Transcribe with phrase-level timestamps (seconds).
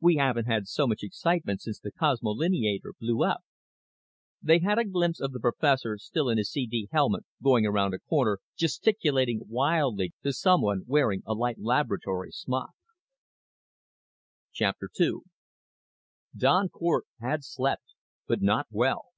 [0.00, 3.44] We haven't had so much excitement since the cosmolineator blew up."
[4.42, 8.00] They had a glimpse of the professor, still in his CD helmet, going around a
[8.00, 12.70] corner, gesticulating wildly to someone wearing a white laboratory smock.
[14.60, 15.18] II
[16.36, 17.94] Don Cort had slept,
[18.26, 19.12] but not well.